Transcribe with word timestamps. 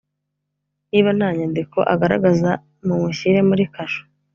Niba 0.89 1.09
ntanyandiko 1.17 1.77
agaragaza 1.93 2.49
mu 2.85 2.95
mushyire 3.01 3.39
muri 3.49 3.63
kasho 3.73 4.03